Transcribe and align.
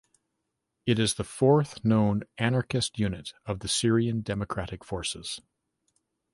It 0.87 0.97
is 0.97 1.13
the 1.13 1.23
fourth 1.23 1.85
known 1.85 2.23
anarchist 2.39 2.97
unit 2.97 3.35
of 3.45 3.59
the 3.59 3.67
Syrian 3.67 4.23
Democratic 4.23 4.83
Forces. 4.83 5.39